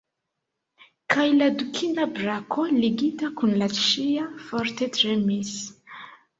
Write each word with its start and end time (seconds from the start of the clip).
Kaj 1.15 1.25
la 1.41 1.49
dukina 1.59 2.07
brako, 2.17 2.67
ligita 2.79 3.31
kun 3.43 3.55
la 3.63 3.71
ŝia, 3.83 4.27
forte 4.49 4.93
tremis. 4.99 5.57